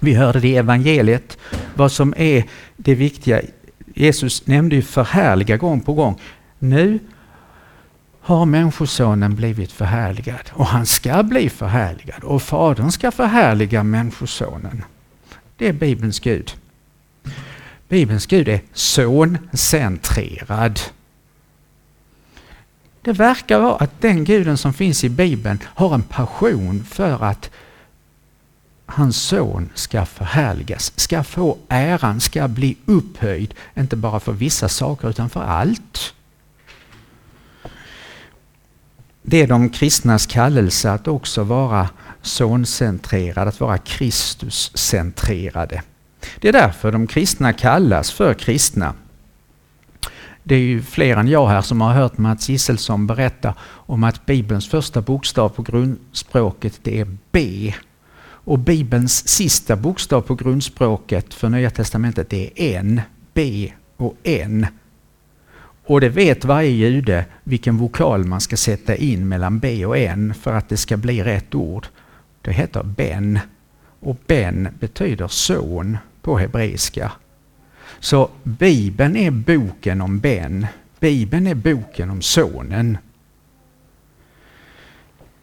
[0.00, 1.38] Vi hörde det i evangeliet,
[1.74, 2.44] vad som är
[2.76, 3.40] det viktiga.
[3.94, 6.20] Jesus nämnde ju förhärliga gång på gång.
[6.58, 6.98] Nu
[8.30, 14.84] har Människosonen blivit förhärligad och han ska bli förhärligad och Fadern ska förhärliga Människosonen.
[15.56, 16.52] Det är Bibelns Gud.
[17.88, 20.80] Bibelns Gud är soncentrerad.
[23.02, 27.50] Det verkar vara att den guden som finns i Bibeln har en passion för att
[28.86, 35.10] hans son ska förhärligas, ska få äran, ska bli upphöjd, inte bara för vissa saker
[35.10, 36.14] utan för allt.
[39.30, 41.88] Det är de kristnas kallelse att också vara
[42.22, 45.82] soncentrerade, att vara Kristuscentrerade.
[46.40, 48.94] Det är därför de kristna kallas för kristna.
[50.42, 54.26] Det är ju fler än jag här som har hört Mats Gisselsson berätta om att
[54.26, 57.74] Bibelns första bokstav på grundspråket det är B.
[58.22, 63.00] Och Bibelns sista bokstav på grundspråket för Nya Testamentet det är N.
[63.34, 64.66] B och N.
[65.90, 70.34] Och det vet varje jude vilken vokal man ska sätta in mellan B och N
[70.40, 71.86] för att det ska bli rätt ord.
[72.42, 73.38] Det heter Ben.
[74.00, 77.12] Och Ben betyder son på hebreiska.
[78.00, 80.66] Så Bibeln är boken om Ben.
[81.00, 82.98] Bibeln är boken om sonen.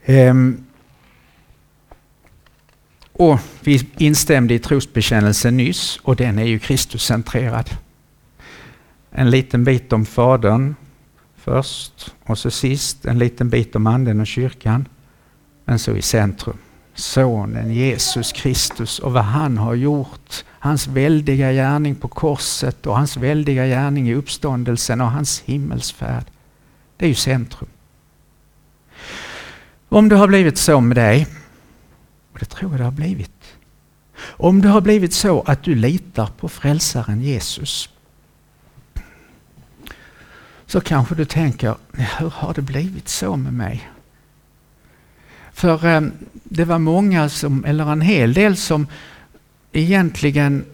[0.05, 0.65] Um,
[3.11, 7.69] och vi instämde i trosbekännelsen nyss och den är ju Kristuscentrerad
[9.18, 10.76] en liten bit om Fadern
[11.36, 14.88] först och så sist en liten bit om Anden och kyrkan.
[15.65, 16.57] Men så i centrum,
[16.93, 20.45] Sonen Jesus Kristus och vad han har gjort.
[20.59, 26.26] Hans väldiga gärning på korset och hans väldiga gärning i uppståndelsen och hans himmelsfärd.
[26.97, 27.70] Det är ju centrum.
[29.89, 31.28] Om det har blivit så med dig,
[32.34, 33.57] och det tror jag det har blivit.
[34.20, 37.89] Om det har blivit så att du litar på frälsaren Jesus,
[40.68, 43.89] så kanske du tänker, hur har det blivit så med mig?
[45.53, 46.01] För eh,
[46.43, 48.88] det var många, som, eller en hel del, som
[49.72, 50.65] egentligen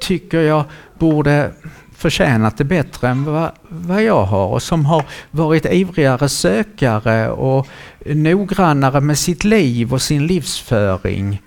[0.00, 0.64] tycker jag
[0.98, 1.52] borde
[1.96, 7.68] förtjänat det bättre än vad, vad jag har och som har varit ivrigare sökare och
[8.06, 11.42] noggrannare med sitt liv och sin livsföring.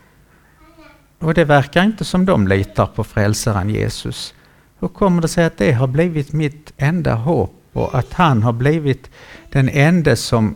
[1.20, 4.34] Och det verkar inte som de litar på frälsaren Jesus.
[4.80, 8.54] Hur kommer det sig att det har blivit mitt enda hopp och att han har
[8.54, 9.10] blivit
[9.50, 10.56] den enda som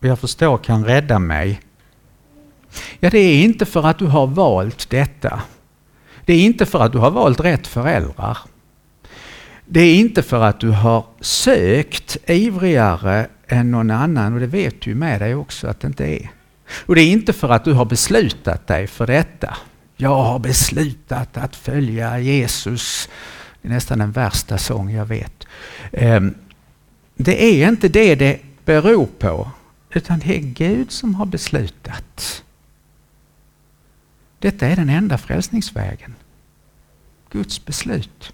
[0.00, 1.60] jag förstår kan rädda mig?
[3.00, 5.40] Ja, det är inte för att du har valt detta.
[6.24, 8.38] Det är inte för att du har valt rätt föräldrar.
[9.66, 14.80] Det är inte för att du har sökt ivrigare än någon annan och det vet
[14.80, 16.30] du med dig också att det inte är.
[16.86, 19.56] Och det är inte för att du har beslutat dig för detta.
[19.96, 23.08] Jag har beslutat att följa Jesus.
[23.62, 25.46] Det är nästan den värsta sång jag vet.
[25.92, 26.34] Ehm,
[27.14, 29.50] det är inte det det beror på,
[29.90, 32.42] utan det är Gud som har beslutat.
[34.38, 36.14] Detta är den enda frälsningsvägen.
[37.30, 38.32] Guds beslut.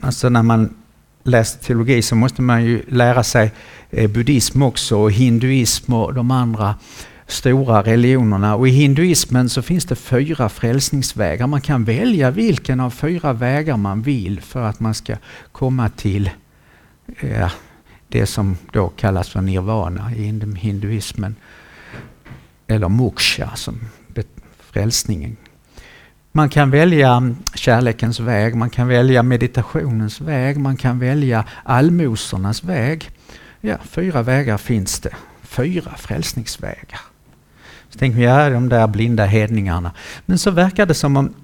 [0.00, 0.74] Alltså när man
[1.22, 3.52] läser teologi så måste man ju lära sig
[3.90, 6.74] eh, buddhism också och hinduism och de andra
[7.28, 8.56] stora religionerna.
[8.56, 11.46] Och i hinduismen så finns det fyra frälsningsvägar.
[11.46, 15.16] Man kan välja vilken av fyra vägar man vill för att man ska
[15.52, 16.30] komma till
[17.20, 17.50] eh,
[18.08, 21.36] det som då kallas för nirvana i hinduismen.
[22.66, 23.80] Eller moksha, som
[24.60, 25.36] frälsningen
[26.38, 33.10] man kan välja kärlekens väg, man kan välja meditationens väg, man kan välja allmosornas väg.
[33.60, 35.14] Ja, fyra vägar finns det.
[35.42, 37.00] Fyra frälsningsvägar.
[37.90, 39.92] Så tänker vi, ja de där blinda hedningarna.
[40.26, 41.34] Men så verkar det som om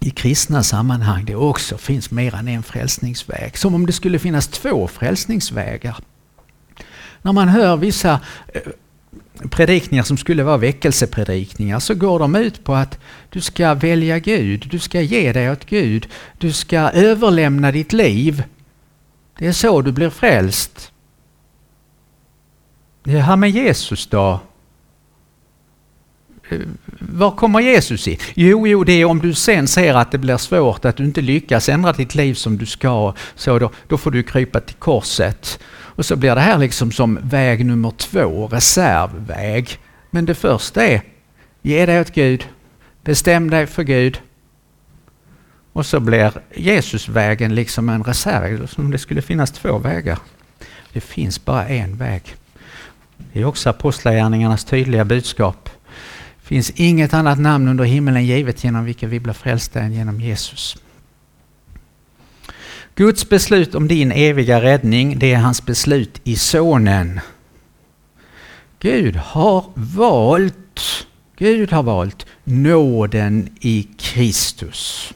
[0.00, 3.58] i kristna sammanhang det också finns mer än en frälsningsväg.
[3.58, 5.96] Som om det skulle finnas två frälsningsvägar.
[7.22, 8.20] När man hör vissa
[8.54, 8.60] eh,
[9.50, 12.98] predikningar som skulle vara väckelsepredikningar så går de ut på att
[13.30, 16.08] du ska välja Gud, du ska ge dig åt Gud,
[16.38, 18.42] du ska överlämna ditt liv.
[19.38, 20.92] Det är så du blir frälst.
[23.06, 24.40] Det här med Jesus då?
[26.48, 26.58] Eh,
[26.98, 28.18] var kommer Jesus in?
[28.34, 31.20] Jo, jo, det är om du sen ser att det blir svårt, att du inte
[31.20, 35.58] lyckas ändra ditt liv som du ska, så då, då får du krypa till korset.
[35.68, 39.78] Och så blir det här liksom som väg nummer två, reservväg.
[40.10, 41.02] Men det första är,
[41.62, 42.46] ge dig åt Gud,
[43.04, 44.20] bestäm dig för Gud.
[45.72, 50.18] Och så blir Jesusvägen liksom en reserv, som det skulle finnas två vägar.
[50.92, 52.36] Det finns bara en väg.
[53.32, 55.70] Det är också Apostlagärningarnas tydliga budskap.
[56.42, 60.20] Det finns inget annat namn under himmelen givet genom vilket vi blir frälsta än genom
[60.20, 60.76] Jesus.
[62.94, 67.20] Guds beslut om din eviga räddning, det är hans beslut i Sonen.
[68.78, 71.06] Gud har valt,
[71.36, 75.12] Gud har valt nåden i Kristus.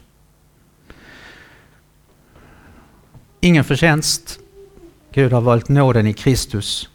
[3.40, 4.38] Ingen förtjänst.
[5.12, 6.88] Gud har valt nåden i Kristus.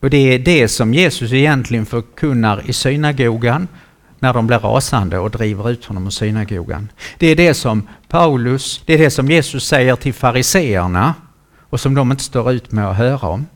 [0.00, 3.68] Och det är det som Jesus egentligen förkunnar i synagogan
[4.18, 6.88] när de blir rasande och driver ut honom ur synagogan.
[7.18, 11.14] Det är det som Paulus, det är det som Jesus säger till fariseerna
[11.70, 13.46] och som de inte står ut med att höra om.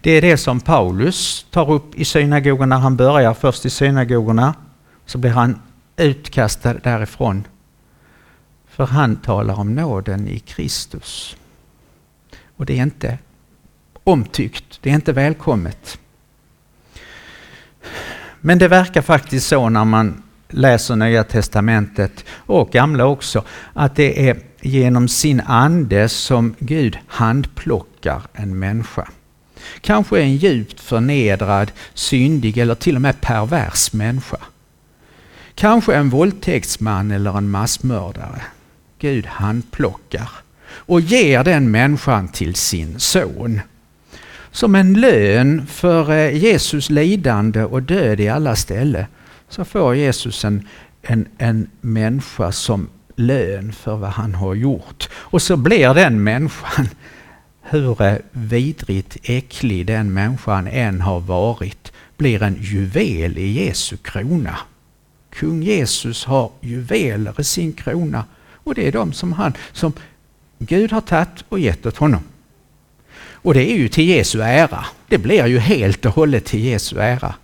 [0.00, 4.54] Det är det som Paulus tar upp i synagogan när han börjar först i synagogorna.
[5.06, 5.62] Så blir han
[5.96, 7.44] utkastad därifrån.
[8.68, 11.36] För han talar om nåden i Kristus.
[12.56, 13.18] Och det är inte
[14.08, 15.98] omtyckt, det är inte välkommet.
[18.40, 24.28] Men det verkar faktiskt så när man läser Nya Testamentet och Gamla också, att det
[24.28, 29.08] är genom sin ande som Gud handplockar en människa.
[29.80, 34.38] Kanske en djupt förnedrad, syndig eller till och med pervers människa.
[35.54, 38.42] Kanske en våldtäktsman eller en massmördare.
[38.98, 40.28] Gud handplockar
[40.70, 43.60] och ger den människan till sin son
[44.58, 49.04] som en lön för eh, Jesus lidande och död i alla ställen
[49.48, 50.68] så får Jesus en,
[51.02, 55.08] en, en människa som lön för vad han har gjort.
[55.14, 56.88] Och så blir den människan
[57.62, 64.58] hur eh, vidrigt äcklig den människan än har varit, blir en juvel i Jesu krona.
[65.30, 69.92] Kung Jesus har juveler i sin krona och det är de som han, som
[70.58, 72.22] Gud har tagit och gett åt honom.
[73.42, 74.84] Och det är ju till Jesu ära.
[75.08, 77.34] Det blir ju helt och hållet till Jesu ära.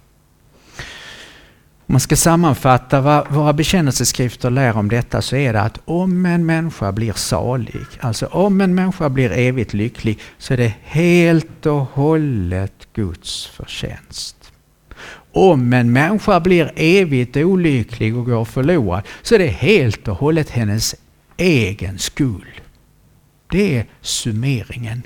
[1.86, 6.26] Om man ska sammanfatta vad våra bekännelseskrifter lär om detta så är det att om
[6.26, 11.66] en människa blir salig, alltså om en människa blir evigt lycklig, så är det helt
[11.66, 14.52] och hållet Guds förtjänst.
[15.32, 20.50] Om en människa blir evigt olycklig och går förlorad så är det helt och hållet
[20.50, 20.94] hennes
[21.36, 22.60] egen skuld.
[23.50, 25.02] Det är summeringen.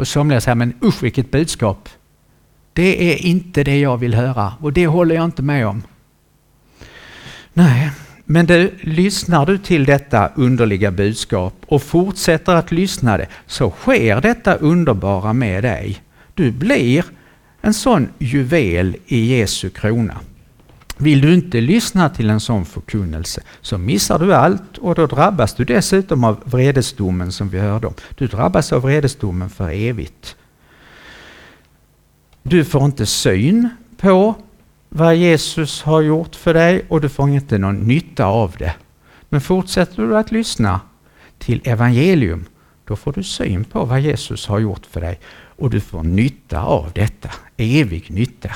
[0.00, 1.88] Och somliga säger, men usch vilket budskap.
[2.72, 5.82] Det är inte det jag vill höra och det håller jag inte med om.
[7.52, 7.90] Nej,
[8.24, 14.20] men du, lyssnar du till detta underliga budskap och fortsätter att lyssna det så sker
[14.20, 16.02] detta underbara med dig.
[16.34, 17.04] Du blir
[17.60, 20.20] en sån juvel i Jesu krona.
[21.00, 25.54] Vill du inte lyssna till en sån förkunnelse så missar du allt och då drabbas
[25.54, 27.94] du dessutom av vredesdomen som vi hörde om.
[28.14, 30.36] Du drabbas av vredesdomen för evigt.
[32.42, 34.34] Du får inte syn på
[34.88, 38.74] vad Jesus har gjort för dig och du får inte någon nytta av det.
[39.28, 40.80] Men fortsätter du att lyssna
[41.38, 42.44] till evangelium,
[42.84, 46.62] då får du syn på vad Jesus har gjort för dig och du får nytta
[46.62, 48.50] av detta, evig nytta.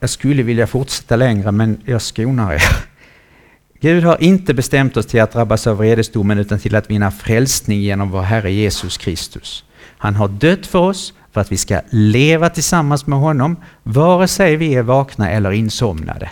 [0.00, 2.62] Jag skulle vilja fortsätta längre men jag skonar er.
[3.80, 7.80] Gud har inte bestämt oss till att drabbas av vredesdomen utan till att vinna frälsning
[7.80, 9.64] genom vår Herre Jesus Kristus.
[9.98, 14.56] Han har dött för oss för att vi ska leva tillsammans med honom, vare sig
[14.56, 16.30] vi är vakna eller insomnade.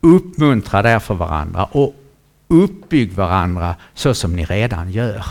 [0.00, 1.94] Uppmuntra därför varandra och
[2.48, 5.24] uppbygg varandra så som ni redan gör.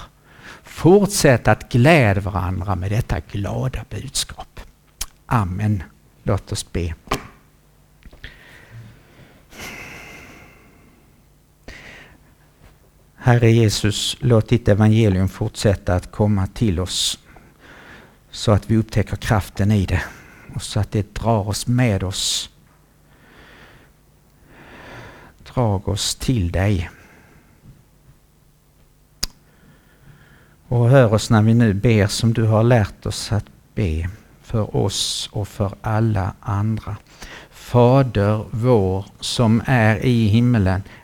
[0.63, 4.59] Fortsätt att glädja varandra med detta glada budskap.
[5.25, 5.83] Amen.
[6.23, 6.93] Låt oss be.
[13.25, 17.19] Herre Jesus, låt ditt evangelium fortsätta att komma till oss
[18.31, 20.03] så att vi upptäcker kraften i det
[20.55, 22.49] och så att det drar oss med oss.
[25.53, 26.89] Drag oss till dig.
[30.67, 33.45] Och hör oss när vi nu ber som du har lärt oss att
[33.75, 34.09] be
[34.41, 36.97] för oss och för alla andra.
[37.51, 40.83] Fader vår som är i himmelen.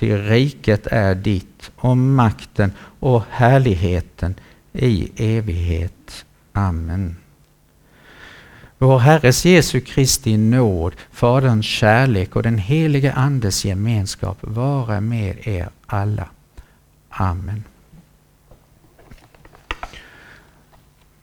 [0.00, 4.34] Ty riket är ditt och makten och härligheten
[4.72, 6.24] i evighet.
[6.52, 7.16] Amen.
[8.78, 15.68] Vår Herres Jesu Kristi nåd, Faderns kärlek och den helige Andes gemenskap vara med er
[15.86, 16.28] alla.
[17.08, 17.64] Amen.